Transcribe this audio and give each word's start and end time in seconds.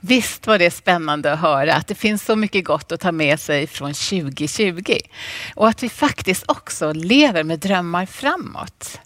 Visst 0.00 0.46
var 0.46 0.58
det 0.58 0.70
spännande 0.70 1.32
att 1.32 1.38
höra 1.38 1.74
att 1.74 1.86
det 1.86 1.94
finns 1.94 2.24
så 2.24 2.36
mycket 2.36 2.64
gott 2.64 2.92
att 2.92 3.00
ta 3.00 3.12
med 3.12 3.40
sig 3.40 3.66
från 3.66 3.94
2020 3.94 4.96
och 5.54 5.68
att 5.68 5.82
vi 5.82 5.88
faktiskt 5.88 6.44
också 6.50 6.92
lever 6.92 7.44
med 7.44 7.58
drömmar 7.58 8.06
framåt. 8.06 9.00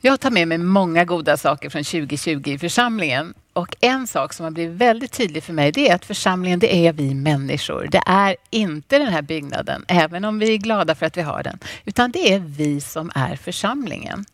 Jag 0.00 0.20
tar 0.20 0.30
med 0.30 0.48
mig 0.48 0.58
många 0.58 1.04
goda 1.04 1.36
saker 1.36 1.70
från 1.70 1.84
2020 1.84 2.48
i 2.48 2.58
församlingen 2.58 3.34
och 3.52 3.76
en 3.80 4.06
sak 4.06 4.32
som 4.32 4.44
har 4.44 4.50
blivit 4.50 4.76
väldigt 4.76 5.12
tydlig 5.12 5.42
för 5.42 5.52
mig 5.52 5.72
det 5.72 5.88
är 5.88 5.94
att 5.94 6.04
församlingen 6.04 6.58
det 6.58 6.86
är 6.86 6.92
vi 6.92 7.14
människor. 7.14 7.88
Det 7.90 8.02
är 8.06 8.36
inte 8.50 8.98
den 8.98 9.08
här 9.08 9.22
byggnaden, 9.22 9.84
även 9.88 10.24
om 10.24 10.38
vi 10.38 10.54
är 10.54 10.56
glada 10.56 10.94
för 10.94 11.06
att 11.06 11.16
vi 11.16 11.22
har 11.22 11.42
den, 11.42 11.58
utan 11.84 12.10
det 12.10 12.32
är 12.32 12.38
vi 12.38 12.80
som 12.80 13.12
är 13.14 13.36
församlingen. 13.36 14.24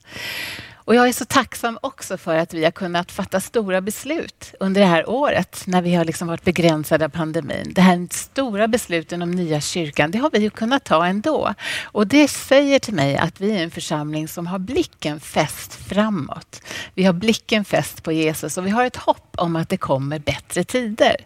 Och 0.89 0.95
jag 0.95 1.09
är 1.09 1.13
så 1.13 1.25
tacksam 1.25 1.79
också 1.83 2.19
för 2.19 2.37
att 2.37 2.55
vi 2.55 2.65
har 2.65 2.71
kunnat 2.71 3.13
fatta 3.13 3.41
stora 3.41 3.81
beslut 3.81 4.55
under 4.61 4.81
det 4.81 4.87
här 4.87 5.11
året 5.11 5.63
när 5.67 5.83
vi 5.83 5.95
har 5.95 6.05
liksom 6.05 6.29
varit 6.29 6.45
begränsade 6.45 7.05
av 7.05 7.09
pandemin. 7.09 7.73
Det 7.75 7.81
här 7.81 8.09
stora 8.11 8.69
besluten 8.69 9.23
om 9.23 9.31
nya 9.31 9.61
kyrkan, 9.61 10.11
det 10.11 10.19
har 10.19 10.31
vi 10.31 10.39
ju 10.39 10.51
kunnat 10.51 10.85
ta 10.85 11.07
ändå. 11.07 11.55
Och 11.83 12.07
det 12.07 12.29
säger 12.29 12.79
till 12.79 12.95
mig 12.95 13.17
att 13.17 13.41
vi 13.41 13.53
är 13.53 13.63
en 13.63 13.71
församling 13.71 14.29
som 14.29 14.47
har 14.47 14.59
blicken 14.59 15.21
fäst 15.21 15.75
framåt. 15.75 16.63
Vi 16.95 17.05
har 17.05 17.13
blicken 17.13 17.65
fäst 17.65 18.03
på 18.03 18.13
Jesus 18.13 18.59
och 18.59 18.67
vi 18.67 18.71
har 18.71 18.85
ett 18.85 18.97
hopp 18.97 19.35
om 19.37 19.57
att 19.57 19.69
det 19.69 19.77
kommer 19.77 20.19
bättre 20.19 20.65
tider. 20.65 21.17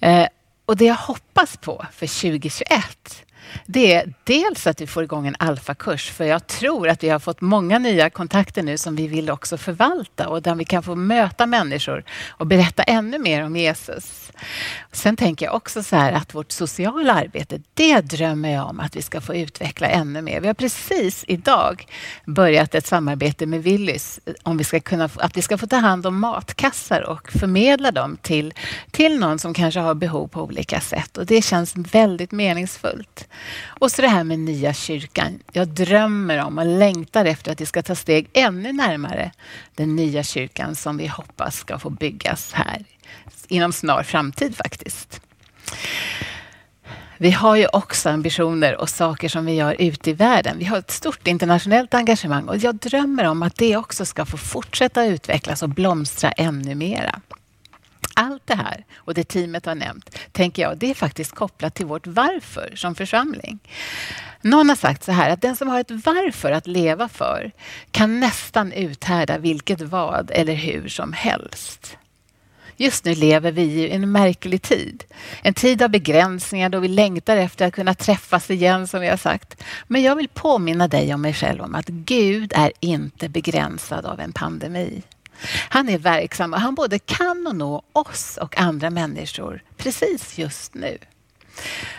Eh, 0.00 0.26
och 0.66 0.76
det 0.76 0.84
jag 0.84 0.94
hoppas 0.94 1.56
på 1.56 1.86
för 1.92 2.06
2021 2.06 3.23
det 3.66 3.94
är 3.94 4.14
dels 4.24 4.66
att 4.66 4.80
vi 4.80 4.86
får 4.86 5.04
igång 5.04 5.26
en 5.26 5.36
alfakurs, 5.38 6.10
för 6.10 6.24
jag 6.24 6.46
tror 6.46 6.88
att 6.88 7.04
vi 7.04 7.08
har 7.08 7.18
fått 7.18 7.40
många 7.40 7.78
nya 7.78 8.10
kontakter 8.10 8.62
nu 8.62 8.78
som 8.78 8.96
vi 8.96 9.06
vill 9.06 9.30
också 9.30 9.56
förvalta 9.56 10.28
och 10.28 10.42
där 10.42 10.54
vi 10.54 10.64
kan 10.64 10.82
få 10.82 10.94
möta 10.94 11.46
människor 11.46 12.04
och 12.30 12.46
berätta 12.46 12.82
ännu 12.82 13.18
mer 13.18 13.44
om 13.44 13.56
Jesus. 13.56 14.32
Sen 14.92 15.16
tänker 15.16 15.46
jag 15.46 15.54
också 15.54 15.82
så 15.82 15.96
här 15.96 16.12
att 16.12 16.34
vårt 16.34 16.52
sociala 16.52 17.14
arbete, 17.14 17.60
det 17.74 18.00
drömmer 18.00 18.52
jag 18.52 18.68
om 18.68 18.80
att 18.80 18.96
vi 18.96 19.02
ska 19.02 19.20
få 19.20 19.34
utveckla 19.34 19.88
ännu 19.88 20.22
mer. 20.22 20.40
Vi 20.40 20.46
har 20.46 20.54
precis 20.54 21.24
idag 21.28 21.86
börjat 22.24 22.74
ett 22.74 22.86
samarbete 22.86 23.46
med 23.46 23.62
Willys 23.62 24.20
om 24.42 24.56
vi 24.56 24.64
ska 24.64 24.80
kunna, 24.80 25.10
att 25.16 25.36
vi 25.36 25.42
ska 25.42 25.58
få 25.58 25.66
ta 25.66 25.76
hand 25.76 26.06
om 26.06 26.20
matkassar 26.20 27.02
och 27.02 27.32
förmedla 27.32 27.90
dem 27.90 28.16
till, 28.22 28.54
till 28.90 29.18
någon 29.18 29.38
som 29.38 29.54
kanske 29.54 29.80
har 29.80 29.94
behov 29.94 30.28
på 30.28 30.42
olika 30.42 30.80
sätt. 30.80 31.16
Och 31.16 31.26
det 31.26 31.42
känns 31.42 31.76
väldigt 31.76 32.32
meningsfullt. 32.32 33.28
Och 33.66 33.90
så 33.90 34.02
det 34.02 34.08
här 34.08 34.24
med 34.24 34.38
nya 34.38 34.74
kyrkan. 34.74 35.38
Jag 35.52 35.68
drömmer 35.68 36.38
om 36.38 36.58
och 36.58 36.66
längtar 36.66 37.24
efter 37.24 37.52
att 37.52 37.60
vi 37.60 37.66
ska 37.66 37.82
ta 37.82 37.94
steg 37.94 38.30
ännu 38.32 38.72
närmare 38.72 39.30
den 39.74 39.96
nya 39.96 40.22
kyrkan 40.22 40.74
som 40.74 40.96
vi 40.96 41.06
hoppas 41.06 41.56
ska 41.56 41.78
få 41.78 41.90
byggas 41.90 42.52
här 42.52 42.84
inom 43.48 43.72
snar 43.72 44.02
framtid 44.02 44.56
faktiskt. 44.56 45.20
Vi 47.18 47.30
har 47.30 47.56
ju 47.56 47.66
också 47.66 48.10
ambitioner 48.10 48.76
och 48.76 48.88
saker 48.88 49.28
som 49.28 49.46
vi 49.46 49.54
gör 49.54 49.76
ute 49.78 50.10
i 50.10 50.12
världen. 50.12 50.58
Vi 50.58 50.64
har 50.64 50.78
ett 50.78 50.90
stort 50.90 51.26
internationellt 51.26 51.94
engagemang 51.94 52.48
och 52.48 52.56
jag 52.56 52.74
drömmer 52.74 53.24
om 53.24 53.42
att 53.42 53.56
det 53.56 53.76
också 53.76 54.04
ska 54.04 54.24
få 54.24 54.36
fortsätta 54.36 55.06
utvecklas 55.06 55.62
och 55.62 55.68
blomstra 55.68 56.32
ännu 56.32 56.74
mera. 56.74 57.20
Allt 58.14 58.42
det 58.46 58.54
här 58.54 58.84
och 58.94 59.14
det 59.14 59.24
teamet 59.24 59.66
har 59.66 59.74
nämnt, 59.74 60.18
tänker 60.32 60.62
jag, 60.62 60.78
det 60.78 60.90
är 60.90 60.94
faktiskt 60.94 61.34
kopplat 61.34 61.74
till 61.74 61.86
vårt 61.86 62.06
varför 62.06 62.72
som 62.76 62.94
församling. 62.94 63.58
Någon 64.40 64.68
har 64.68 64.76
sagt 64.76 65.04
så 65.04 65.12
här 65.12 65.30
att 65.30 65.42
den 65.42 65.56
som 65.56 65.68
har 65.68 65.80
ett 65.80 65.90
varför 65.90 66.52
att 66.52 66.66
leva 66.66 67.08
för 67.08 67.52
kan 67.90 68.20
nästan 68.20 68.72
uthärda 68.72 69.38
vilket 69.38 69.80
vad 69.80 70.30
eller 70.34 70.54
hur 70.54 70.88
som 70.88 71.12
helst. 71.12 71.96
Just 72.76 73.04
nu 73.04 73.14
lever 73.14 73.52
vi 73.52 73.62
i 73.62 73.90
en 73.90 74.12
märklig 74.12 74.62
tid. 74.62 75.04
En 75.42 75.54
tid 75.54 75.82
av 75.82 75.90
begränsningar 75.90 76.68
då 76.68 76.78
vi 76.78 76.88
längtar 76.88 77.36
efter 77.36 77.66
att 77.66 77.74
kunna 77.74 77.94
träffas 77.94 78.50
igen 78.50 78.86
som 78.86 79.00
vi 79.00 79.08
har 79.08 79.16
sagt. 79.16 79.62
Men 79.86 80.02
jag 80.02 80.16
vill 80.16 80.28
påminna 80.28 80.88
dig 80.88 81.14
och 81.14 81.20
mig 81.20 81.34
själv 81.34 81.62
om 81.62 81.74
att 81.74 81.88
Gud 81.88 82.52
är 82.56 82.72
inte 82.80 83.28
begränsad 83.28 84.06
av 84.06 84.20
en 84.20 84.32
pandemi. 84.32 85.02
Han 85.68 85.88
är 85.88 85.98
verksam 85.98 86.52
och 86.52 86.60
han 86.60 86.74
både 86.74 86.98
kan 86.98 87.46
och 87.46 87.56
nå 87.56 87.82
oss 87.92 88.38
och 88.40 88.58
andra 88.58 88.90
människor 88.90 89.62
precis 89.76 90.38
just 90.38 90.74
nu. 90.74 90.98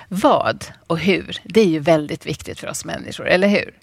Vad 0.08 0.66
och 0.88 1.00
hur, 1.00 1.38
det 1.44 1.62
är 1.62 1.66
ju 1.66 1.80
väldigt 1.80 2.26
viktigt 2.26 2.60
för 2.60 2.68
oss 2.68 2.86
människor, 2.86 3.28
eller 3.28 3.48
hur? 3.48 3.74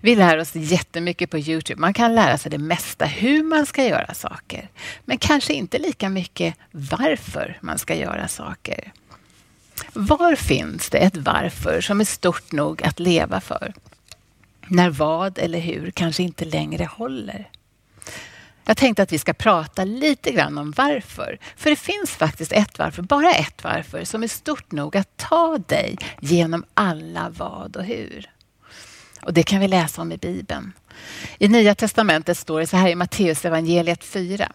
Vi 0.00 0.16
lär 0.16 0.38
oss 0.38 0.54
jättemycket 0.54 1.30
på 1.30 1.38
Youtube. 1.38 1.80
Man 1.80 1.94
kan 1.94 2.14
lära 2.14 2.38
sig 2.38 2.50
det 2.50 2.58
mesta 2.58 3.04
hur 3.04 3.42
man 3.42 3.66
ska 3.66 3.84
göra 3.84 4.14
saker. 4.14 4.68
Men 5.04 5.18
kanske 5.18 5.52
inte 5.52 5.78
lika 5.78 6.08
mycket 6.08 6.54
varför 6.70 7.58
man 7.60 7.78
ska 7.78 7.94
göra 7.94 8.28
saker. 8.28 8.92
Var 9.92 10.34
finns 10.34 10.90
det 10.90 10.98
ett 10.98 11.16
varför 11.16 11.80
som 11.80 12.00
är 12.00 12.04
stort 12.04 12.52
nog 12.52 12.82
att 12.82 13.00
leva 13.00 13.40
för? 13.40 13.74
När 14.68 14.90
vad 14.90 15.38
eller 15.38 15.58
hur 15.58 15.90
kanske 15.90 16.22
inte 16.22 16.44
längre 16.44 16.84
håller. 16.84 17.48
Jag 18.68 18.76
tänkte 18.76 19.02
att 19.02 19.12
vi 19.12 19.18
ska 19.18 19.32
prata 19.32 19.84
lite 19.84 20.32
grann 20.32 20.58
om 20.58 20.70
varför. 20.76 21.38
För 21.56 21.70
det 21.70 21.76
finns 21.76 22.10
faktiskt 22.10 22.52
ett 22.52 22.78
varför, 22.78 23.02
bara 23.02 23.32
ett 23.32 23.64
varför, 23.64 24.04
som 24.04 24.22
är 24.22 24.28
stort 24.28 24.72
nog 24.72 24.96
att 24.96 25.16
ta 25.16 25.58
dig 25.58 25.96
genom 26.20 26.64
alla 26.74 27.28
vad 27.30 27.76
och 27.76 27.84
hur. 27.84 28.30
Och 29.22 29.34
det 29.34 29.42
kan 29.42 29.60
vi 29.60 29.68
läsa 29.68 30.02
om 30.02 30.12
i 30.12 30.16
Bibeln. 30.16 30.72
I 31.38 31.48
Nya 31.48 31.74
Testamentet 31.74 32.38
står 32.38 32.60
det 32.60 32.66
så 32.66 32.76
här 32.76 32.88
i 32.88 32.94
Matteus 32.94 33.44
evangeliet 33.44 34.04
4. 34.04 34.52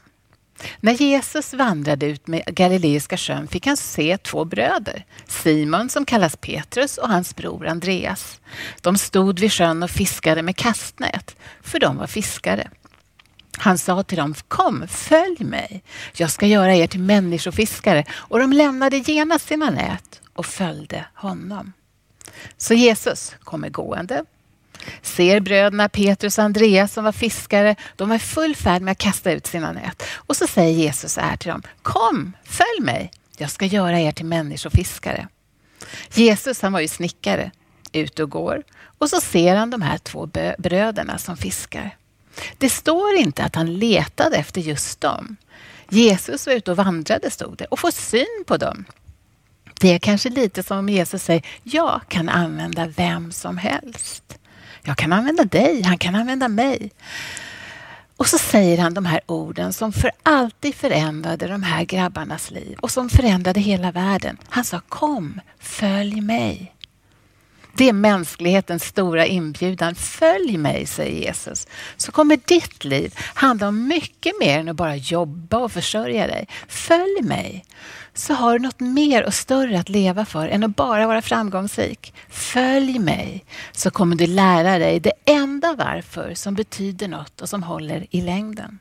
När 0.79 0.93
Jesus 0.93 1.53
vandrade 1.53 2.05
ut 2.05 2.27
med 2.27 2.45
Galileiska 2.45 3.17
sjön 3.17 3.47
fick 3.47 3.65
han 3.65 3.77
se 3.77 4.17
två 4.17 4.45
bröder, 4.45 5.05
Simon 5.27 5.89
som 5.89 6.05
kallas 6.05 6.35
Petrus 6.35 6.97
och 6.97 7.09
hans 7.09 7.35
bror 7.35 7.67
Andreas. 7.67 8.39
De 8.81 8.97
stod 8.97 9.39
vid 9.39 9.53
sjön 9.53 9.83
och 9.83 9.89
fiskade 9.89 10.41
med 10.41 10.55
kastnät, 10.55 11.35
för 11.61 11.79
de 11.79 11.97
var 11.97 12.07
fiskare. 12.07 12.69
Han 13.61 13.77
sa 13.77 14.03
till 14.03 14.17
dem, 14.17 14.35
kom 14.47 14.87
följ 14.87 15.43
mig, 15.43 15.83
jag 16.13 16.31
ska 16.31 16.45
göra 16.45 16.75
er 16.75 16.87
till 16.87 16.99
människofiskare. 16.99 18.05
Och 18.11 18.39
de 18.39 18.53
lämnade 18.53 18.97
genast 18.97 19.47
sina 19.47 19.69
nät 19.69 20.21
och 20.33 20.45
följde 20.45 21.05
honom. 21.13 21.73
Så 22.57 22.73
Jesus 22.73 23.35
kommer 23.43 23.69
gående 23.69 24.25
ser 25.01 25.39
bröderna 25.39 25.89
Petrus 25.89 26.37
och 26.37 26.43
Andreas 26.43 26.93
som 26.93 27.03
var 27.03 27.11
fiskare. 27.11 27.75
De 27.95 28.09
var 28.09 28.15
i 28.15 28.19
full 28.19 28.55
färd 28.55 28.81
med 28.81 28.91
att 28.91 28.97
kasta 28.97 29.31
ut 29.31 29.47
sina 29.47 29.71
nät. 29.71 30.03
Och 30.13 30.37
så 30.37 30.47
säger 30.47 30.73
Jesus 30.73 31.13
så 31.13 31.21
här 31.21 31.37
till 31.37 31.49
dem. 31.49 31.61
Kom, 31.81 32.33
följ 32.43 32.81
mig. 32.81 33.11
Jag 33.37 33.49
ska 33.49 33.65
göra 33.65 33.99
er 33.99 34.11
till 34.11 34.25
människofiskare. 34.25 35.27
Jesus 36.13 36.61
han 36.61 36.73
var 36.73 36.79
ju 36.79 36.87
snickare, 36.87 37.51
ute 37.91 38.23
och 38.23 38.29
går. 38.29 38.63
Och 38.97 39.09
så 39.09 39.21
ser 39.21 39.55
han 39.55 39.69
de 39.69 39.81
här 39.81 39.97
två 39.97 40.29
bröderna 40.57 41.17
som 41.17 41.37
fiskar. 41.37 41.95
Det 42.57 42.69
står 42.69 43.15
inte 43.15 43.43
att 43.43 43.55
han 43.55 43.73
letade 43.79 44.37
efter 44.37 44.61
just 44.61 45.01
dem. 45.01 45.37
Jesus 45.89 46.47
var 46.47 46.53
ute 46.53 46.71
och 46.71 46.77
vandrade, 46.77 47.31
stod 47.31 47.57
det, 47.57 47.65
och 47.65 47.79
får 47.79 47.91
syn 47.91 48.43
på 48.47 48.57
dem. 48.57 48.85
Det 49.79 49.93
är 49.93 49.99
kanske 49.99 50.29
lite 50.29 50.63
som 50.63 50.77
om 50.77 50.89
Jesus 50.89 51.23
säger, 51.23 51.45
jag 51.63 52.01
kan 52.07 52.29
använda 52.29 52.87
vem 52.87 53.31
som 53.31 53.57
helst. 53.57 54.37
Jag 54.83 54.97
kan 54.97 55.13
använda 55.13 55.43
dig, 55.43 55.81
han 55.83 55.97
kan 55.97 56.15
använda 56.15 56.47
mig. 56.47 56.91
Och 58.17 58.27
så 58.27 58.37
säger 58.37 58.77
han 58.77 58.93
de 58.93 59.05
här 59.05 59.21
orden 59.25 59.73
som 59.73 59.93
för 59.93 60.11
alltid 60.23 60.75
förändrade 60.75 61.47
de 61.47 61.63
här 61.63 61.83
grabbarnas 61.83 62.51
liv 62.51 62.77
och 62.79 62.91
som 62.91 63.09
förändrade 63.09 63.59
hela 63.59 63.91
världen. 63.91 64.37
Han 64.49 64.63
sa 64.63 64.81
kom, 64.89 65.41
följ 65.59 66.21
mig. 66.21 66.75
Det 67.73 67.89
är 67.89 67.93
mänsklighetens 67.93 68.83
stora 68.83 69.25
inbjudan. 69.25 69.95
Följ 69.95 70.57
mig, 70.57 70.85
säger 70.85 71.25
Jesus. 71.25 71.67
Så 71.97 72.11
kommer 72.11 72.39
ditt 72.45 72.83
liv 72.83 73.15
handla 73.33 73.67
om 73.67 73.87
mycket 73.87 74.33
mer 74.39 74.59
än 74.59 74.69
att 74.69 74.75
bara 74.75 74.95
jobba 74.95 75.57
och 75.57 75.71
försörja 75.71 76.27
dig. 76.27 76.47
Följ 76.67 77.21
mig 77.21 77.65
så 78.13 78.33
har 78.33 78.53
du 78.53 78.59
något 78.59 78.79
mer 78.79 79.25
och 79.25 79.33
större 79.33 79.79
att 79.79 79.89
leva 79.89 80.25
för 80.25 80.47
än 80.47 80.63
att 80.63 80.75
bara 80.75 81.07
vara 81.07 81.21
framgångsrik. 81.21 82.13
Följ 82.29 82.99
mig 82.99 83.45
så 83.71 83.91
kommer 83.91 84.15
du 84.15 84.27
lära 84.27 84.77
dig 84.77 84.99
det 84.99 85.13
enda 85.25 85.75
varför 85.75 86.33
som 86.33 86.55
betyder 86.55 87.07
något 87.07 87.41
och 87.41 87.49
som 87.49 87.63
håller 87.63 88.07
i 88.09 88.21
längden. 88.21 88.79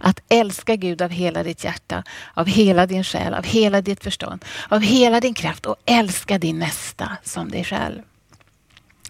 Att 0.00 0.20
älska 0.28 0.76
Gud 0.76 1.02
av 1.02 1.10
hela 1.10 1.42
ditt 1.42 1.64
hjärta, 1.64 2.04
av 2.34 2.46
hela 2.46 2.86
din 2.86 3.04
själ, 3.04 3.34
av 3.34 3.44
hela 3.44 3.80
ditt 3.80 4.04
förstånd, 4.04 4.44
av 4.68 4.80
hela 4.80 5.20
din 5.20 5.34
kraft 5.34 5.66
och 5.66 5.76
älska 5.84 6.38
din 6.38 6.58
nästa 6.58 7.16
som 7.24 7.50
dig 7.50 7.64
själv. 7.64 8.02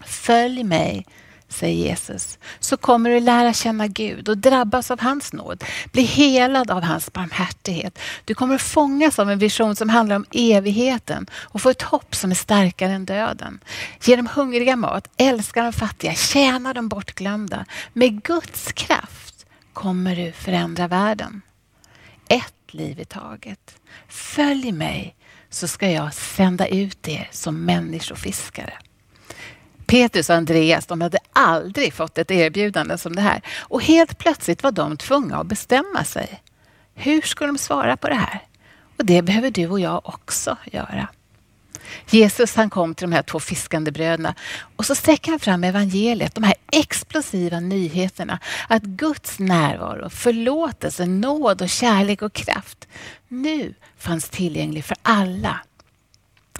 Följ 0.05 0.63
mig 0.63 1.05
säger 1.49 1.85
Jesus, 1.89 2.39
så 2.59 2.77
kommer 2.77 3.09
du 3.09 3.19
lära 3.19 3.53
känna 3.53 3.87
Gud 3.87 4.29
och 4.29 4.37
drabbas 4.37 4.91
av 4.91 5.01
hans 5.01 5.33
nåd. 5.33 5.63
Bli 5.91 6.01
helad 6.01 6.71
av 6.71 6.83
hans 6.83 7.13
barmhärtighet. 7.13 7.99
Du 8.25 8.33
kommer 8.33 8.57
fångas 8.57 9.19
av 9.19 9.31
en 9.31 9.39
vision 9.39 9.75
som 9.75 9.89
handlar 9.89 10.15
om 10.15 10.25
evigheten 10.31 11.27
och 11.33 11.61
få 11.61 11.69
ett 11.69 11.81
hopp 11.81 12.15
som 12.15 12.31
är 12.31 12.35
starkare 12.35 12.91
än 12.91 13.05
döden. 13.05 13.59
Ge 14.03 14.15
de 14.15 14.27
hungriga 14.27 14.75
mat, 14.75 15.07
älska 15.17 15.63
de 15.63 15.73
fattiga, 15.73 16.13
tjäna 16.13 16.73
de 16.73 16.87
bortglömda. 16.87 17.65
Med 17.93 18.23
Guds 18.23 18.71
kraft 18.71 19.45
kommer 19.73 20.15
du 20.15 20.31
förändra 20.31 20.87
världen. 20.87 21.41
Ett 22.27 22.73
liv 22.73 22.99
i 22.99 23.05
taget. 23.05 23.75
Följ 24.07 24.71
mig 24.71 25.15
så 25.49 25.67
ska 25.67 25.89
jag 25.89 26.13
sända 26.13 26.67
ut 26.67 27.07
er 27.07 27.29
som 27.31 27.65
människofiskare. 27.65 28.73
Petrus 29.89 30.29
och 30.29 30.35
Andreas 30.35 30.85
de 30.85 31.01
hade 31.01 31.17
aldrig 31.33 31.93
fått 31.93 32.17
ett 32.17 32.31
erbjudande 32.31 32.97
som 32.97 33.15
det 33.15 33.21
här. 33.21 33.41
Och 33.59 33.83
helt 33.83 34.17
plötsligt 34.17 34.63
var 34.63 34.71
de 34.71 34.97
tvungna 34.97 35.37
att 35.37 35.47
bestämma 35.47 36.03
sig. 36.03 36.41
Hur 36.95 37.21
ska 37.21 37.47
de 37.47 37.57
svara 37.57 37.97
på 37.97 38.07
det 38.07 38.15
här? 38.15 38.41
Och 38.97 39.05
det 39.05 39.21
behöver 39.21 39.51
du 39.51 39.67
och 39.67 39.79
jag 39.79 40.09
också 40.09 40.57
göra. 40.71 41.07
Jesus 42.09 42.55
han 42.55 42.69
kom 42.69 42.95
till 42.95 43.09
de 43.09 43.15
här 43.15 43.21
två 43.21 43.39
fiskande 43.39 43.91
bröderna 43.91 44.35
och 44.75 44.85
så 44.85 44.95
sträcker 44.95 45.31
han 45.31 45.39
fram 45.39 45.63
evangeliet, 45.63 46.35
de 46.35 46.43
här 46.43 46.55
explosiva 46.71 47.59
nyheterna 47.59 48.39
att 48.67 48.83
Guds 48.83 49.39
närvaro, 49.39 50.09
förlåtelse, 50.09 51.05
nåd 51.05 51.61
och 51.61 51.69
kärlek 51.69 52.21
och 52.21 52.33
kraft 52.33 52.87
nu 53.27 53.73
fanns 53.97 54.29
tillgänglig 54.29 54.85
för 54.85 54.97
alla 55.01 55.59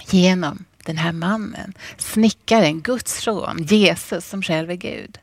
genom 0.08 0.66
den 0.90 0.98
här 0.98 1.12
mannen, 1.12 1.74
snickaren, 1.98 2.82
Guds 2.82 3.22
son, 3.22 3.64
Jesus 3.64 4.30
som 4.30 4.42
själv 4.42 4.72
är 4.72 4.76
Gud. 4.76 5.18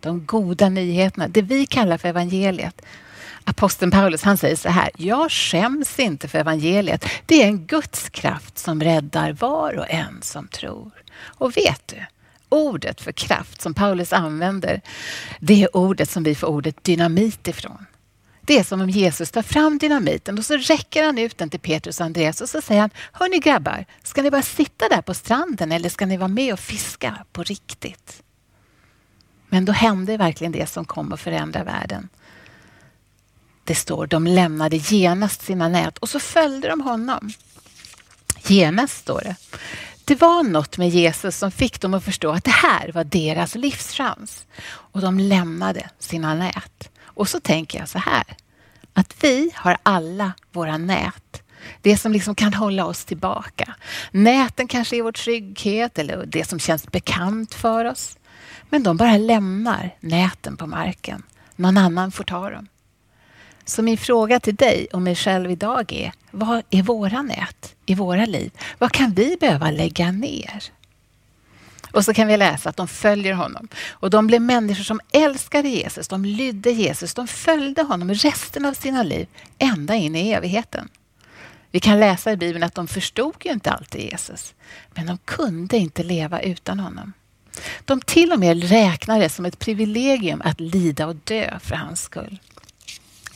De 0.00 0.26
goda 0.26 0.68
nyheterna, 0.68 1.28
det 1.28 1.42
vi 1.42 1.66
kallar 1.66 1.98
för 1.98 2.08
evangeliet. 2.08 2.82
Aposteln 3.44 3.90
Paulus 3.90 4.22
han 4.22 4.36
säger 4.36 4.56
så 4.56 4.68
här, 4.68 4.90
jag 4.96 5.30
skäms 5.32 5.98
inte 5.98 6.28
för 6.28 6.38
evangeliet. 6.38 7.04
Det 7.26 7.42
är 7.42 7.46
en 7.46 7.66
Guds 7.66 8.08
kraft 8.08 8.58
som 8.58 8.82
räddar 8.82 9.32
var 9.32 9.78
och 9.78 9.90
en 9.90 10.22
som 10.22 10.48
tror. 10.48 10.90
Och 11.20 11.56
vet 11.56 11.82
du, 11.86 12.04
ordet 12.48 13.00
för 13.00 13.12
kraft 13.12 13.62
som 13.62 13.74
Paulus 13.74 14.12
använder, 14.12 14.80
det 15.40 15.62
är 15.62 15.76
ordet 15.76 16.10
som 16.10 16.22
vi 16.22 16.34
får 16.34 16.46
ordet 16.46 16.84
dynamit 16.84 17.48
ifrån. 17.48 17.86
Det 18.48 18.58
är 18.58 18.64
som 18.64 18.80
om 18.80 18.90
Jesus 18.90 19.30
tar 19.30 19.42
fram 19.42 19.78
dynamiten 19.78 20.38
och 20.38 20.44
så 20.44 20.56
räcker 20.56 21.04
han 21.04 21.18
ut 21.18 21.38
den 21.38 21.50
till 21.50 21.60
Petrus 21.60 22.00
och 22.00 22.06
Andreas 22.06 22.40
och 22.40 22.48
så 22.48 22.60
säger 22.60 22.80
han, 22.80 22.90
hörni 23.12 23.38
grabbar, 23.38 23.84
ska 24.02 24.22
ni 24.22 24.30
bara 24.30 24.42
sitta 24.42 24.88
där 24.88 25.02
på 25.02 25.14
stranden 25.14 25.72
eller 25.72 25.88
ska 25.88 26.06
ni 26.06 26.16
vara 26.16 26.28
med 26.28 26.52
och 26.52 26.60
fiska 26.60 27.24
på 27.32 27.42
riktigt? 27.42 28.22
Men 29.48 29.64
då 29.64 29.72
hände 29.72 30.16
verkligen 30.16 30.52
det 30.52 30.66
som 30.66 30.84
kom 30.84 31.12
att 31.12 31.20
förändra 31.20 31.64
världen. 31.64 32.08
Det 33.64 33.74
står, 33.74 34.06
de 34.06 34.26
lämnade 34.26 34.76
genast 34.76 35.42
sina 35.42 35.68
nät 35.68 35.98
och 35.98 36.08
så 36.08 36.20
följde 36.20 36.68
de 36.68 36.80
honom. 36.80 37.32
Genast 38.46 38.98
står 38.98 39.20
det. 39.20 39.36
Det 40.04 40.20
var 40.20 40.42
något 40.42 40.78
med 40.78 40.88
Jesus 40.88 41.36
som 41.36 41.50
fick 41.50 41.80
dem 41.80 41.94
att 41.94 42.04
förstå 42.04 42.30
att 42.30 42.44
det 42.44 42.50
här 42.50 42.92
var 42.92 43.04
deras 43.04 43.54
livschans. 43.54 44.46
Och 44.68 45.00
de 45.00 45.18
lämnade 45.18 45.90
sina 45.98 46.34
nät. 46.34 46.90
Och 47.18 47.28
så 47.28 47.40
tänker 47.40 47.78
jag 47.78 47.88
så 47.88 47.98
här, 47.98 48.24
att 48.92 49.24
vi 49.24 49.50
har 49.54 49.76
alla 49.82 50.32
våra 50.52 50.76
nät. 50.76 51.42
Det 51.82 51.96
som 51.96 52.12
liksom 52.12 52.34
kan 52.34 52.54
hålla 52.54 52.86
oss 52.86 53.04
tillbaka. 53.04 53.74
Näten 54.10 54.68
kanske 54.68 54.96
är 54.96 55.02
vår 55.02 55.12
trygghet 55.12 55.98
eller 55.98 56.26
det 56.26 56.48
som 56.48 56.58
känns 56.58 56.86
bekant 56.86 57.54
för 57.54 57.84
oss. 57.84 58.18
Men 58.70 58.82
de 58.82 58.96
bara 58.96 59.16
lämnar 59.16 59.96
näten 60.00 60.56
på 60.56 60.66
marken. 60.66 61.22
Någon 61.56 61.76
annan 61.76 62.12
får 62.12 62.24
ta 62.24 62.50
dem. 62.50 62.68
Så 63.64 63.82
min 63.82 63.98
fråga 63.98 64.40
till 64.40 64.56
dig 64.56 64.88
och 64.92 65.02
mig 65.02 65.14
själv 65.14 65.50
idag 65.50 65.92
är, 65.92 66.12
vad 66.30 66.62
är 66.70 66.82
våra 66.82 67.22
nät 67.22 67.74
i 67.86 67.94
våra 67.94 68.26
liv? 68.26 68.50
Vad 68.78 68.92
kan 68.92 69.14
vi 69.14 69.36
behöva 69.40 69.70
lägga 69.70 70.12
ner? 70.12 70.64
Och 71.92 72.04
så 72.04 72.14
kan 72.14 72.26
vi 72.28 72.36
läsa 72.36 72.68
att 72.68 72.76
de 72.76 72.88
följer 72.88 73.32
honom. 73.32 73.68
Och 73.90 74.10
de 74.10 74.26
blev 74.26 74.42
människor 74.42 74.84
som 74.84 75.00
älskade 75.12 75.68
Jesus, 75.68 76.08
de 76.08 76.24
lydde 76.24 76.70
Jesus, 76.70 77.14
de 77.14 77.26
följde 77.26 77.82
honom 77.82 78.14
resten 78.14 78.64
av 78.64 78.74
sina 78.74 79.02
liv, 79.02 79.26
ända 79.58 79.94
in 79.94 80.16
i 80.16 80.30
evigheten. 80.30 80.88
Vi 81.70 81.80
kan 81.80 82.00
läsa 82.00 82.32
i 82.32 82.36
Bibeln 82.36 82.64
att 82.64 82.74
de 82.74 82.88
förstod 82.88 83.34
ju 83.44 83.52
inte 83.52 83.70
alltid 83.70 84.00
Jesus, 84.00 84.54
men 84.94 85.06
de 85.06 85.18
kunde 85.18 85.76
inte 85.76 86.02
leva 86.02 86.40
utan 86.40 86.80
honom. 86.80 87.12
De 87.84 88.00
till 88.00 88.32
och 88.32 88.38
med 88.38 88.68
räknade 88.68 89.20
det 89.20 89.28
som 89.28 89.44
ett 89.44 89.58
privilegium 89.58 90.42
att 90.44 90.60
lida 90.60 91.06
och 91.06 91.16
dö 91.16 91.58
för 91.58 91.74
hans 91.74 92.02
skull. 92.02 92.38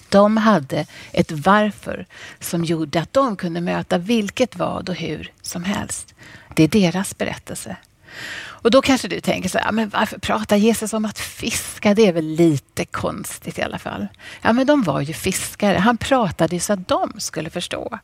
De 0.08 0.36
hade 0.36 0.86
ett 1.12 1.32
varför 1.32 2.06
som 2.40 2.64
gjorde 2.64 3.00
att 3.00 3.12
de 3.12 3.36
kunde 3.36 3.60
möta 3.60 3.98
vilket 3.98 4.56
vad 4.56 4.88
och 4.88 4.94
hur 4.94 5.32
som 5.42 5.64
helst. 5.64 6.14
Det 6.54 6.62
är 6.62 6.68
deras 6.68 7.18
berättelse. 7.18 7.76
Och 8.62 8.70
då 8.70 8.82
kanske 8.82 9.08
du 9.08 9.20
tänker 9.20 9.48
så 9.48 9.58
här, 9.58 9.72
men 9.72 9.88
varför 9.88 10.18
pratar 10.18 10.56
Jesus 10.56 10.92
om 10.92 11.04
att 11.04 11.18
fiska? 11.18 11.94
Det 11.94 12.06
är 12.06 12.12
väl 12.12 12.26
lite 12.26 12.84
konstigt 12.84 13.58
i 13.58 13.62
alla 13.62 13.78
fall. 13.78 14.08
Ja, 14.42 14.52
men 14.52 14.66
de 14.66 14.82
var 14.82 15.00
ju 15.00 15.14
fiskare. 15.14 15.78
Han 15.78 15.96
pratade 15.96 16.56
ju 16.56 16.60
så 16.60 16.72
att 16.72 16.88
de 16.88 17.12
skulle 17.18 17.50
förstå. 17.50 17.98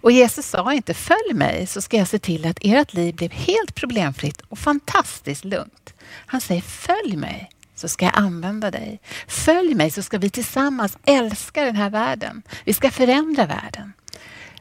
Och 0.00 0.12
Jesus 0.12 0.46
sa 0.46 0.72
inte, 0.72 0.94
följ 0.94 1.32
mig 1.34 1.66
så 1.66 1.80
ska 1.80 1.96
jag 1.96 2.08
se 2.08 2.18
till 2.18 2.46
att 2.46 2.58
ert 2.60 2.94
liv 2.94 3.14
blev 3.14 3.32
helt 3.32 3.74
problemfritt 3.74 4.40
och 4.40 4.58
fantastiskt 4.58 5.44
lugnt. 5.44 5.94
Han 6.26 6.40
säger, 6.40 6.62
följ 6.62 7.16
mig 7.16 7.50
så 7.74 7.88
ska 7.88 8.04
jag 8.04 8.18
använda 8.18 8.70
dig. 8.70 9.00
Följ 9.26 9.74
mig 9.74 9.90
så 9.90 10.02
ska 10.02 10.18
vi 10.18 10.30
tillsammans 10.30 10.98
älska 11.04 11.64
den 11.64 11.76
här 11.76 11.90
världen. 11.90 12.42
Vi 12.64 12.74
ska 12.74 12.90
förändra 12.90 13.46
världen. 13.46 13.92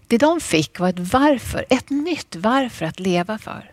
Det 0.07 0.17
de 0.17 0.41
fick 0.41 0.79
var 0.79 0.89
ett 0.89 1.13
varför, 1.13 1.65
ett 1.69 1.89
nytt 1.89 2.35
varför 2.35 2.85
att 2.85 2.99
leva 2.99 3.37
för. 3.37 3.72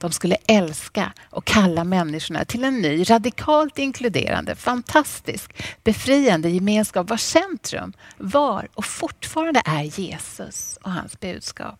De 0.00 0.12
skulle 0.12 0.36
älska 0.46 1.12
och 1.30 1.44
kalla 1.44 1.84
människorna 1.84 2.44
till 2.44 2.64
en 2.64 2.80
ny, 2.80 3.04
radikalt 3.04 3.78
inkluderande, 3.78 4.56
fantastisk, 4.56 5.52
befriande 5.84 6.50
gemenskap 6.50 7.10
vars 7.10 7.20
centrum 7.22 7.92
var 8.18 8.68
och 8.74 8.84
fortfarande 8.84 9.62
är 9.64 9.82
Jesus 9.82 10.78
och 10.82 10.92
hans 10.92 11.20
budskap. 11.20 11.78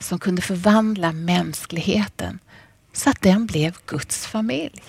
Som 0.00 0.18
kunde 0.18 0.42
förvandla 0.42 1.12
mänskligheten 1.12 2.38
så 2.92 3.10
att 3.10 3.22
den 3.22 3.46
blev 3.46 3.76
Guds 3.86 4.26
familj. 4.26 4.82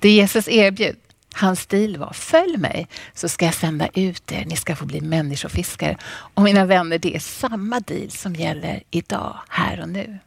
Det 0.00 0.10
Jesus 0.10 0.48
erbjöd, 0.48 0.96
hans 1.34 1.60
stil 1.60 1.96
var 1.96 2.12
följ 2.12 2.56
mig 2.56 2.88
så 3.14 3.28
ska 3.28 3.44
jag 3.44 3.54
sända 3.54 3.88
ut 3.94 4.32
er. 4.32 4.44
Ni 4.44 4.56
ska 4.56 4.76
få 4.76 4.84
bli 4.84 5.00
människofiskare. 5.00 5.98
Och 6.06 6.42
mina 6.42 6.64
vänner, 6.64 6.98
det 6.98 7.16
är 7.16 7.20
samma 7.20 7.80
deal 7.80 8.10
som 8.10 8.34
gäller 8.34 8.82
idag, 8.90 9.40
här 9.48 9.80
och 9.80 9.88
nu. 9.88 10.18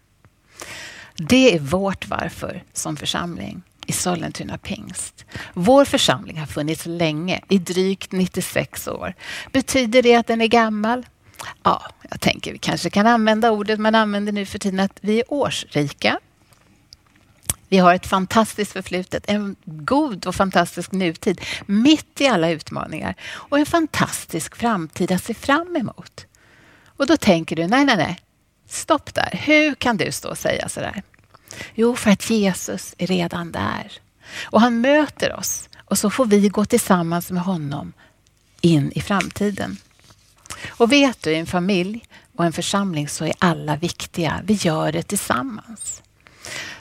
Det 1.17 1.55
är 1.55 1.59
vårt 1.59 2.07
varför 2.07 2.63
som 2.73 2.97
församling 2.97 3.61
i 3.85 3.91
Sollentuna 3.91 4.57
pingst. 4.57 5.25
Vår 5.53 5.85
församling 5.85 6.39
har 6.39 6.45
funnits 6.45 6.85
länge, 6.85 7.41
i 7.49 7.57
drygt 7.57 8.11
96 8.11 8.87
år. 8.87 9.13
Betyder 9.51 10.03
det 10.03 10.15
att 10.15 10.27
den 10.27 10.41
är 10.41 10.47
gammal? 10.47 11.05
Ja, 11.63 11.85
jag 12.09 12.21
tänker 12.21 12.51
vi 12.51 12.57
kanske 12.57 12.89
kan 12.89 13.07
använda 13.07 13.51
ordet 13.51 13.79
man 13.79 13.95
använder 13.95 14.31
nu 14.31 14.45
för 14.45 14.59
tiden 14.59 14.79
att 14.79 15.00
vi 15.01 15.19
är 15.19 15.33
årsrika. 15.33 16.19
Vi 17.69 17.77
har 17.77 17.93
ett 17.93 18.07
fantastiskt 18.07 18.71
förflutet, 18.71 19.24
en 19.27 19.55
god 19.65 20.27
och 20.27 20.36
fantastisk 20.36 20.91
nutid 20.91 21.41
mitt 21.65 22.21
i 22.21 22.27
alla 22.27 22.50
utmaningar 22.50 23.15
och 23.29 23.59
en 23.59 23.65
fantastisk 23.65 24.55
framtid 24.55 25.12
att 25.12 25.24
se 25.24 25.33
fram 25.33 25.75
emot. 25.75 26.25
Och 26.86 27.07
då 27.07 27.17
tänker 27.17 27.55
du, 27.55 27.67
nej, 27.67 27.86
nej, 27.86 27.97
nej, 27.97 28.19
stopp 28.67 29.13
där. 29.13 29.39
Hur 29.43 29.75
kan 29.75 29.97
du 29.97 30.12
stå 30.12 30.29
och 30.29 30.38
säga 30.38 30.69
sådär? 30.69 31.03
Jo, 31.75 31.95
för 31.95 32.12
att 32.12 32.29
Jesus 32.29 32.95
är 32.97 33.07
redan 33.07 33.51
där. 33.51 33.91
Och 34.43 34.62
han 34.62 34.81
möter 34.81 35.36
oss 35.36 35.69
och 35.86 35.97
så 35.97 36.09
får 36.09 36.25
vi 36.25 36.50
gå 36.50 36.65
tillsammans 36.65 37.31
med 37.31 37.43
honom 37.43 37.93
in 38.62 38.91
i 38.95 39.01
framtiden. 39.01 39.77
Och 40.67 40.91
vet 40.91 41.24
du, 41.24 41.31
i 41.31 41.36
en 41.36 41.45
familj 41.45 42.03
och 42.36 42.45
en 42.45 42.53
församling 42.53 43.07
så 43.07 43.25
är 43.25 43.33
alla 43.39 43.75
viktiga. 43.75 44.41
Vi 44.43 44.53
gör 44.53 44.91
det 44.91 45.03
tillsammans. 45.03 46.01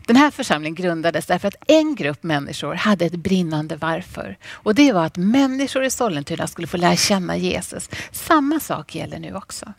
Den 0.06 0.16
här 0.16 0.30
församlingen 0.30 0.74
grundades 0.74 1.26
därför 1.26 1.48
att 1.48 1.54
en 1.66 1.94
grupp 1.94 2.22
människor 2.22 2.74
hade 2.74 3.04
ett 3.04 3.16
brinnande 3.16 3.76
varför. 3.76 4.38
Och 4.48 4.74
det 4.74 4.92
var 4.92 5.06
att 5.06 5.16
människor 5.16 5.84
i 5.84 5.90
Sollentuna 5.90 6.46
skulle 6.46 6.66
få 6.66 6.76
lära 6.76 6.96
känna 6.96 7.36
Jesus. 7.36 7.90
Samma 8.12 8.60
sak 8.60 8.94
gäller 8.94 9.18
nu 9.18 9.34
också. 9.34 9.72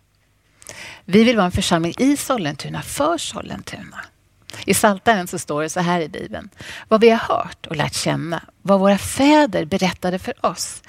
Vi 1.06 1.24
vill 1.24 1.36
vara 1.36 1.46
en 1.46 1.52
församling 1.52 1.94
i 1.98 2.18
Sollentuna 2.18 2.82
för 2.82 3.18
Sollentuna. 3.18 4.06
I 4.66 4.74
Psaltaren 4.74 5.28
så 5.28 5.40
står 5.40 5.62
det 5.62 5.70
så 5.70 5.80
här 5.80 6.02
i 6.02 6.10
Bibeln. 6.10 6.50
Vad 6.88 7.02
vi 7.02 7.10
har 7.10 7.36
hört 7.36 7.66
och 7.66 7.76
lärt 7.76 7.94
känna, 7.94 8.44
vad 8.62 8.80
våra 8.80 8.98
fäder 8.98 9.66
berättade 9.66 10.20
för 10.20 10.46
oss 10.46 10.82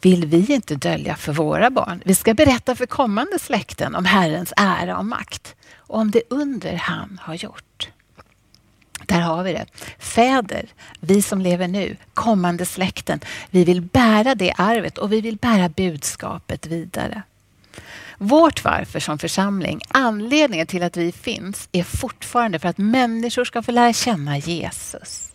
vill 0.00 0.26
vi 0.26 0.52
inte 0.54 0.74
dölja 0.74 1.16
för 1.16 1.32
våra 1.32 1.70
barn. 1.70 2.02
Vi 2.04 2.14
ska 2.14 2.34
berätta 2.34 2.74
för 2.74 2.86
kommande 2.86 3.38
släkten 3.38 3.94
om 3.94 4.04
Herrens 4.04 4.52
ära 4.56 4.98
och 4.98 5.06
makt 5.06 5.54
och 5.76 5.98
om 5.98 6.10
det 6.10 6.22
under 6.30 6.74
han 6.74 7.20
har 7.22 7.34
gjort. 7.34 7.88
Där 9.06 9.20
har 9.20 9.42
vi 9.42 9.52
det. 9.52 9.66
Fäder, 9.98 10.66
vi 11.00 11.22
som 11.22 11.40
lever 11.40 11.68
nu, 11.68 11.96
kommande 12.14 12.66
släkten. 12.66 13.20
Vi 13.50 13.64
vill 13.64 13.82
bära 13.82 14.34
det 14.34 14.54
arvet 14.56 14.98
och 14.98 15.12
vi 15.12 15.20
vill 15.20 15.36
bära 15.36 15.68
budskapet 15.68 16.66
vidare. 16.66 17.22
Vårt 18.22 18.64
varför 18.64 19.00
som 19.00 19.18
församling, 19.18 19.80
anledningen 19.88 20.66
till 20.66 20.82
att 20.82 20.96
vi 20.96 21.12
finns 21.12 21.68
är 21.72 21.82
fortfarande 21.82 22.58
för 22.58 22.68
att 22.68 22.78
människor 22.78 23.44
ska 23.44 23.62
få 23.62 23.72
lära 23.72 23.92
känna 23.92 24.38
Jesus. 24.38 25.32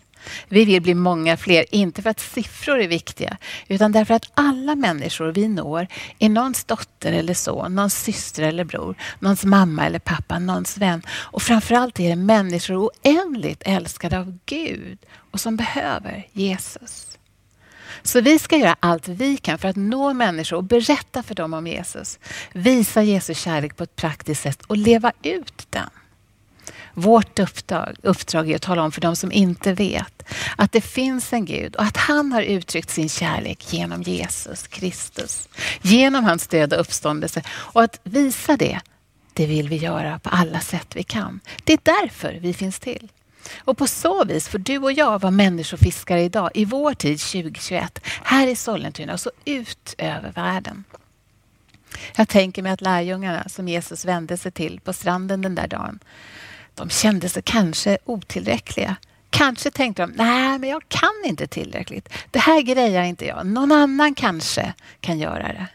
Vi 0.48 0.64
vill 0.64 0.82
bli 0.82 0.94
många 0.94 1.36
fler, 1.36 1.64
inte 1.74 2.02
för 2.02 2.10
att 2.10 2.20
siffror 2.20 2.80
är 2.80 2.88
viktiga, 2.88 3.36
utan 3.68 3.92
därför 3.92 4.14
att 4.14 4.30
alla 4.34 4.74
människor 4.74 5.32
vi 5.32 5.48
når 5.48 5.86
är 6.18 6.28
någons 6.28 6.64
dotter 6.64 7.12
eller 7.12 7.34
son, 7.34 7.74
någons 7.74 8.02
syster 8.02 8.42
eller 8.42 8.64
bror, 8.64 8.94
någons 9.18 9.44
mamma 9.44 9.86
eller 9.86 9.98
pappa, 9.98 10.38
någons 10.38 10.78
vän. 10.78 11.02
Och 11.08 11.42
framförallt 11.42 12.00
är 12.00 12.08
det 12.08 12.16
människor 12.16 12.76
oändligt 12.76 13.62
älskade 13.66 14.18
av 14.18 14.38
Gud 14.46 14.98
och 15.30 15.40
som 15.40 15.56
behöver 15.56 16.26
Jesus. 16.32 17.15
Så 18.06 18.20
vi 18.20 18.38
ska 18.38 18.56
göra 18.56 18.76
allt 18.80 19.08
vi 19.08 19.36
kan 19.36 19.58
för 19.58 19.68
att 19.68 19.76
nå 19.76 20.12
människor 20.12 20.56
och 20.56 20.64
berätta 20.64 21.22
för 21.22 21.34
dem 21.34 21.54
om 21.54 21.66
Jesus. 21.66 22.18
Visa 22.52 23.02
Jesus 23.02 23.38
kärlek 23.38 23.76
på 23.76 23.84
ett 23.84 23.96
praktiskt 23.96 24.42
sätt 24.42 24.62
och 24.66 24.76
leva 24.76 25.12
ut 25.22 25.66
den. 25.70 25.90
Vårt 26.94 27.38
uppdrag, 27.38 27.96
uppdrag 28.02 28.50
är 28.50 28.56
att 28.56 28.62
tala 28.62 28.82
om 28.82 28.92
för 28.92 29.00
dem 29.00 29.16
som 29.16 29.32
inte 29.32 29.72
vet 29.72 30.22
att 30.56 30.72
det 30.72 30.80
finns 30.80 31.32
en 31.32 31.44
Gud 31.44 31.76
och 31.76 31.82
att 31.82 31.96
han 31.96 32.32
har 32.32 32.42
uttryckt 32.42 32.90
sin 32.90 33.08
kärlek 33.08 33.72
genom 33.72 34.02
Jesus 34.02 34.66
Kristus. 34.66 35.48
Genom 35.82 36.24
hans 36.24 36.46
död 36.46 36.72
och 36.72 36.80
uppståndelse. 36.80 37.42
Och 37.48 37.82
att 37.82 38.00
visa 38.02 38.56
det, 38.56 38.80
det 39.32 39.46
vill 39.46 39.68
vi 39.68 39.76
göra 39.76 40.18
på 40.18 40.28
alla 40.28 40.60
sätt 40.60 40.96
vi 40.96 41.02
kan. 41.02 41.40
Det 41.64 41.72
är 41.72 41.80
därför 41.82 42.38
vi 42.40 42.54
finns 42.54 42.78
till. 42.78 43.08
Och 43.58 43.78
på 43.78 43.86
så 43.86 44.24
vis 44.24 44.48
får 44.48 44.58
du 44.58 44.78
och 44.78 44.92
jag 44.92 45.20
vara 45.20 45.30
människofiskare 45.30 46.22
idag, 46.22 46.50
i 46.54 46.64
vår 46.64 46.94
tid 46.94 47.20
2021, 47.20 48.00
här 48.24 48.46
i 48.46 48.56
Sollentuna 48.56 49.12
och 49.12 49.20
så 49.20 49.30
ut 49.44 49.94
över 49.98 50.32
världen. 50.32 50.84
Jag 52.16 52.28
tänker 52.28 52.62
mig 52.62 52.72
att 52.72 52.80
lärjungarna 52.80 53.48
som 53.48 53.68
Jesus 53.68 54.04
vände 54.04 54.36
sig 54.36 54.52
till 54.52 54.80
på 54.80 54.92
stranden 54.92 55.42
den 55.42 55.54
där 55.54 55.68
dagen, 55.68 55.98
de 56.74 56.90
kände 56.90 57.28
sig 57.28 57.42
kanske 57.42 57.98
otillräckliga. 58.04 58.96
Kanske 59.30 59.70
tänkte 59.70 60.02
de, 60.02 60.10
nej 60.10 60.58
men 60.58 60.70
jag 60.70 60.82
kan 60.88 61.22
inte 61.24 61.46
tillräckligt. 61.46 62.08
Det 62.30 62.38
här 62.38 62.62
grejar 62.62 63.02
inte 63.02 63.26
jag. 63.26 63.46
Någon 63.46 63.72
annan 63.72 64.14
kanske 64.14 64.74
kan 65.00 65.18
göra 65.18 65.48
det. 65.48 65.66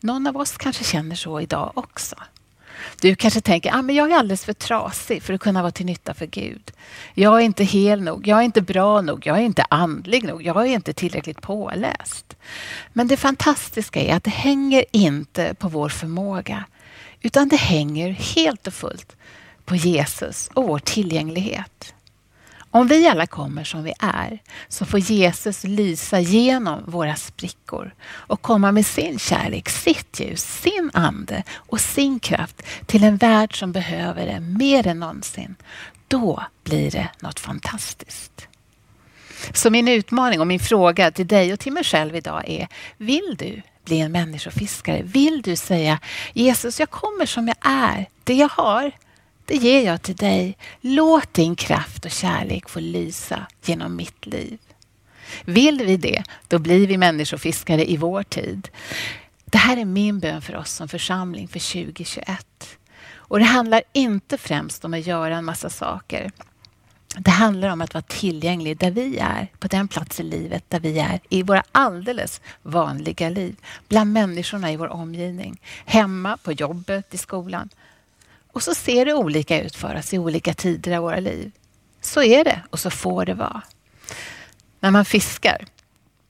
Någon 0.00 0.26
av 0.26 0.36
oss 0.36 0.56
kanske 0.56 0.84
känner 0.84 1.16
så 1.16 1.40
idag 1.40 1.72
också. 1.74 2.16
Du 3.00 3.14
kanske 3.14 3.40
tänker 3.40 3.70
att 3.70 3.84
ah, 3.84 3.92
jag 3.92 4.12
är 4.12 4.16
alldeles 4.16 4.44
för 4.44 4.52
trasig 4.52 5.22
för 5.22 5.34
att 5.34 5.40
kunna 5.40 5.62
vara 5.62 5.72
till 5.72 5.86
nytta 5.86 6.14
för 6.14 6.26
Gud. 6.26 6.72
Jag 7.14 7.36
är 7.36 7.40
inte 7.40 7.64
hel 7.64 8.02
nog, 8.02 8.26
jag 8.26 8.38
är 8.38 8.42
inte 8.42 8.62
bra 8.62 9.00
nog, 9.00 9.26
jag 9.26 9.38
är 9.38 9.42
inte 9.42 9.64
andlig 9.68 10.24
nog, 10.24 10.42
jag 10.42 10.56
är 10.56 10.64
inte 10.64 10.92
tillräckligt 10.92 11.40
påläst. 11.40 12.36
Men 12.92 13.08
det 13.08 13.16
fantastiska 13.16 14.00
är 14.00 14.16
att 14.16 14.24
det 14.24 14.30
hänger 14.30 14.84
inte 14.92 15.54
på 15.54 15.68
vår 15.68 15.88
förmåga 15.88 16.64
utan 17.20 17.48
det 17.48 17.56
hänger 17.56 18.10
helt 18.10 18.66
och 18.66 18.74
fullt 18.74 19.16
på 19.64 19.76
Jesus 19.76 20.50
och 20.54 20.64
vår 20.68 20.78
tillgänglighet. 20.78 21.94
Om 22.74 22.86
vi 22.86 23.08
alla 23.08 23.26
kommer 23.26 23.64
som 23.64 23.82
vi 23.82 23.92
är 24.00 24.38
så 24.68 24.84
får 24.84 25.00
Jesus 25.00 25.64
lysa 25.64 26.20
genom 26.20 26.82
våra 26.86 27.16
sprickor 27.16 27.94
och 28.08 28.42
komma 28.42 28.72
med 28.72 28.86
sin 28.86 29.18
kärlek, 29.18 29.68
sitt 29.68 30.20
ljus, 30.20 30.60
sin 30.62 30.90
ande 30.94 31.42
och 31.54 31.80
sin 31.80 32.20
kraft 32.20 32.62
till 32.86 33.04
en 33.04 33.16
värld 33.16 33.58
som 33.58 33.72
behöver 33.72 34.26
det 34.26 34.40
mer 34.40 34.86
än 34.86 35.00
någonsin. 35.00 35.54
Då 36.08 36.42
blir 36.64 36.90
det 36.90 37.08
något 37.20 37.40
fantastiskt. 37.40 38.48
Så 39.52 39.70
min 39.70 39.88
utmaning 39.88 40.40
och 40.40 40.46
min 40.46 40.60
fråga 40.60 41.10
till 41.10 41.26
dig 41.26 41.52
och 41.52 41.60
till 41.60 41.72
mig 41.72 41.84
själv 41.84 42.16
idag 42.16 42.42
är, 42.46 42.68
vill 42.96 43.36
du 43.38 43.62
bli 43.84 44.00
en 44.00 44.12
människofiskare? 44.12 45.02
Vill 45.02 45.42
du 45.42 45.56
säga 45.56 46.00
Jesus, 46.32 46.80
jag 46.80 46.90
kommer 46.90 47.26
som 47.26 47.48
jag 47.48 47.56
är. 47.60 48.06
Det 48.24 48.34
jag 48.34 48.48
har, 48.48 48.92
det 49.46 49.56
ger 49.56 49.84
jag 49.84 50.02
till 50.02 50.16
dig. 50.16 50.56
Låt 50.80 51.34
din 51.34 51.56
kraft 51.56 52.04
och 52.04 52.10
kärlek 52.10 52.68
få 52.68 52.80
lysa 52.80 53.46
genom 53.64 53.96
mitt 53.96 54.26
liv. 54.26 54.58
Vill 55.44 55.82
vi 55.86 55.96
det, 55.96 56.22
då 56.48 56.58
blir 56.58 56.86
vi 56.86 56.96
människofiskare 56.96 57.90
i 57.90 57.96
vår 57.96 58.22
tid. 58.22 58.68
Det 59.44 59.58
här 59.58 59.76
är 59.76 59.84
min 59.84 60.20
bön 60.20 60.42
för 60.42 60.56
oss 60.56 60.70
som 60.72 60.88
församling 60.88 61.48
för 61.48 61.84
2021. 61.84 62.78
Och 63.12 63.38
det 63.38 63.44
handlar 63.44 63.82
inte 63.92 64.38
främst 64.38 64.84
om 64.84 64.94
att 64.94 65.06
göra 65.06 65.36
en 65.36 65.44
massa 65.44 65.70
saker. 65.70 66.30
Det 67.18 67.30
handlar 67.30 67.68
om 67.68 67.80
att 67.80 67.94
vara 67.94 68.04
tillgänglig 68.08 68.78
där 68.78 68.90
vi 68.90 69.18
är, 69.18 69.48
på 69.58 69.68
den 69.68 69.88
plats 69.88 70.20
i 70.20 70.22
livet 70.22 70.64
där 70.68 70.80
vi 70.80 70.98
är, 70.98 71.20
i 71.28 71.42
våra 71.42 71.62
alldeles 71.72 72.40
vanliga 72.62 73.28
liv, 73.28 73.56
bland 73.88 74.12
människorna 74.12 74.72
i 74.72 74.76
vår 74.76 74.88
omgivning, 74.88 75.60
hemma, 75.84 76.36
på 76.36 76.52
jobbet, 76.52 77.14
i 77.14 77.18
skolan. 77.18 77.68
Och 78.54 78.62
så 78.62 78.74
ser 78.74 79.04
det 79.04 79.14
olika 79.14 79.62
ut 79.62 79.76
för 79.76 79.94
oss 79.94 80.14
i 80.14 80.18
olika 80.18 80.54
tider 80.54 80.96
av 80.96 81.02
våra 81.02 81.20
liv. 81.20 81.52
Så 82.00 82.22
är 82.22 82.44
det 82.44 82.62
och 82.70 82.80
så 82.80 82.90
får 82.90 83.24
det 83.24 83.34
vara. 83.34 83.62
När 84.80 84.90
man 84.90 85.04
fiskar, 85.04 85.66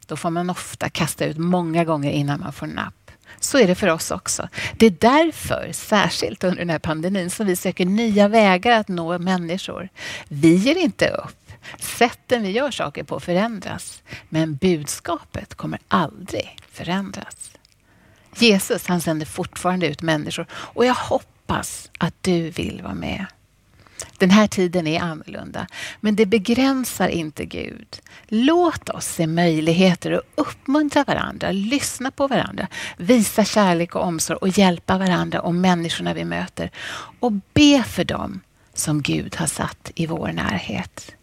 då 0.06 0.16
får 0.16 0.30
man 0.30 0.50
ofta 0.50 0.88
kasta 0.88 1.24
ut 1.24 1.38
många 1.38 1.84
gånger 1.84 2.10
innan 2.10 2.40
man 2.40 2.52
får 2.52 2.66
napp. 2.66 3.10
Så 3.40 3.58
är 3.58 3.66
det 3.66 3.74
för 3.74 3.88
oss 3.88 4.10
också. 4.10 4.48
Det 4.76 4.86
är 4.86 4.94
därför, 5.00 5.72
särskilt 5.72 6.44
under 6.44 6.58
den 6.58 6.70
här 6.70 6.78
pandemin, 6.78 7.30
som 7.30 7.46
vi 7.46 7.56
söker 7.56 7.86
nya 7.86 8.28
vägar 8.28 8.80
att 8.80 8.88
nå 8.88 9.18
människor. 9.18 9.88
Vi 10.28 10.54
ger 10.54 10.76
inte 10.76 11.08
upp. 11.08 11.50
Sätten 11.78 12.42
vi 12.42 12.50
gör 12.50 12.70
saker 12.70 13.04
på 13.04 13.20
förändras. 13.20 14.02
Men 14.28 14.56
budskapet 14.56 15.54
kommer 15.54 15.78
aldrig 15.88 16.58
förändras. 16.72 17.50
Jesus 18.36 18.86
han 18.86 19.00
sänder 19.00 19.26
fortfarande 19.26 19.86
ut 19.86 20.02
människor 20.02 20.46
och 20.52 20.84
jag 20.84 20.94
hoppas 20.94 21.33
hoppas 21.46 21.90
att 21.98 22.14
du 22.20 22.50
vill 22.50 22.80
vara 22.82 22.94
med. 22.94 23.26
Den 24.18 24.30
här 24.30 24.46
tiden 24.46 24.86
är 24.86 25.00
annorlunda, 25.00 25.66
men 26.00 26.16
det 26.16 26.26
begränsar 26.26 27.08
inte 27.08 27.44
Gud. 27.44 27.86
Låt 28.28 28.88
oss 28.88 29.06
se 29.06 29.26
möjligheter 29.26 30.12
och 30.12 30.22
uppmuntra 30.34 31.04
varandra, 31.04 31.50
lyssna 31.52 32.10
på 32.10 32.28
varandra, 32.28 32.68
visa 32.96 33.44
kärlek 33.44 33.94
och 33.94 34.02
omsorg 34.02 34.38
och 34.40 34.58
hjälpa 34.58 34.98
varandra 34.98 35.40
och 35.40 35.54
människorna 35.54 36.14
vi 36.14 36.24
möter. 36.24 36.70
Och 37.20 37.32
be 37.32 37.82
för 37.82 38.04
dem 38.04 38.40
som 38.74 39.02
Gud 39.02 39.36
har 39.36 39.46
satt 39.46 39.90
i 39.94 40.06
vår 40.06 40.32
närhet. 40.32 41.14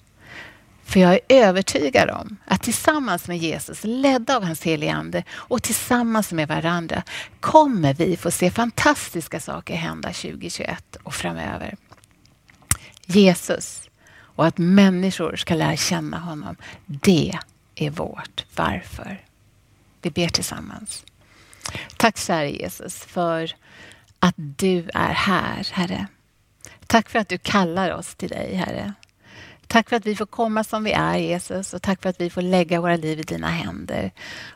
För 0.91 0.99
jag 0.99 1.13
är 1.13 1.19
övertygad 1.27 2.09
om 2.09 2.37
att 2.45 2.63
tillsammans 2.63 3.27
med 3.27 3.37
Jesus, 3.37 3.79
ledda 3.83 4.35
av 4.35 4.43
hans 4.43 4.63
helige 4.63 4.93
Ande 4.93 5.23
och 5.31 5.63
tillsammans 5.63 6.31
med 6.31 6.47
varandra 6.47 7.03
kommer 7.39 7.93
vi 7.93 8.17
få 8.17 8.31
se 8.31 8.51
fantastiska 8.51 9.39
saker 9.39 9.75
hända 9.75 10.09
2021 10.09 10.97
och 11.03 11.13
framöver. 11.13 11.75
Jesus 13.05 13.89
och 14.13 14.45
att 14.45 14.57
människor 14.57 15.35
ska 15.35 15.55
lära 15.55 15.77
känna 15.77 16.19
honom, 16.19 16.55
det 16.85 17.37
är 17.75 17.89
vårt 17.89 18.45
varför. 18.55 19.25
Vi 20.01 20.09
ber 20.09 20.27
tillsammans. 20.27 21.05
Tack 21.97 22.17
käre 22.17 22.51
Jesus 22.51 23.05
för 23.05 23.51
att 24.19 24.35
du 24.37 24.89
är 24.93 25.13
här, 25.13 25.67
Herre. 25.71 26.07
Tack 26.87 27.09
för 27.09 27.19
att 27.19 27.29
du 27.29 27.37
kallar 27.37 27.91
oss 27.91 28.15
till 28.15 28.29
dig, 28.29 28.55
Herre. 28.55 28.93
Tack 29.71 29.89
för 29.89 29.95
att 29.95 30.05
vi 30.05 30.15
får 30.15 30.25
komma 30.25 30.63
som 30.63 30.83
vi 30.83 30.91
är 30.91 31.17
Jesus 31.17 31.73
och 31.73 31.81
tack 31.81 32.01
för 32.01 32.09
att 32.09 32.21
vi 32.21 32.29
får 32.29 32.41
lägga 32.41 32.81
våra 32.81 32.95
liv 32.95 33.19
i 33.19 33.23
dina 33.23 33.47
händer. 33.47 34.11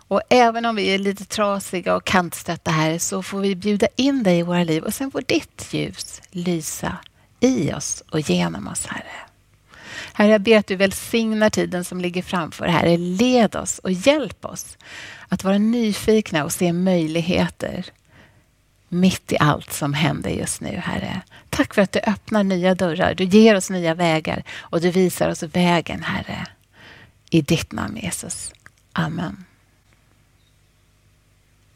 Och 0.08 0.22
även 0.30 0.66
om 0.66 0.76
vi 0.76 0.94
är 0.94 0.98
lite 0.98 1.26
trasiga 1.26 1.96
och 1.96 2.06
kantstötta 2.06 2.72
här 2.72 2.98
så 2.98 3.24
får 3.24 3.40
vi 3.40 3.56
bjuda 3.56 3.88
in 3.96 4.24
dig 4.24 4.40
i 4.40 4.44
våra 4.44 4.64
liv 4.64 4.84
och 4.84 4.94
sen 4.94 5.12
får 5.12 5.22
ditt 5.22 5.74
ljus 5.74 6.22
lysa 6.32 6.98
i 7.40 7.74
oss 7.74 8.04
och 8.12 8.20
genom 8.20 8.68
oss 8.68 8.86
Herre. 8.86 9.28
Herre, 10.14 10.32
jag 10.32 10.42
ber 10.42 10.58
att 10.58 10.68
du 10.68 10.76
välsignar 10.76 11.50
tiden 11.50 11.86
som 11.86 12.02
ligger 12.02 12.22
framför. 12.22 12.66
Herre, 12.66 12.98
led 12.98 13.56
oss 13.56 13.80
och 13.80 13.92
hjälp 13.92 14.46
oss 14.46 14.78
att 15.30 15.44
vara 15.44 15.58
nyfikna 15.58 16.44
och 16.44 16.52
se 16.52 16.74
möjligheter 16.74 17.86
mitt 18.90 19.32
i 19.32 19.38
allt 19.40 19.74
som 19.74 19.94
händer 19.94 20.30
just 20.30 20.62
nu, 20.62 20.82
Herre. 20.84 21.22
Tack 21.50 21.74
för 21.74 21.82
att 21.82 21.92
du 21.92 22.00
öppnar 22.00 22.44
nya 22.44 22.76
dörrar, 22.76 23.14
du 23.14 23.24
ger 23.24 23.56
oss 23.56 23.70
nya 23.70 23.94
vägar 23.94 24.44
och 24.60 24.82
du 24.82 24.90
visar 24.90 25.30
oss 25.30 25.44
vägen, 25.44 26.04
Herre. 26.04 26.48
I 27.30 27.42
ditt 27.42 27.72
namn 27.72 27.98
Jesus. 27.98 28.54
Amen. 28.94 29.46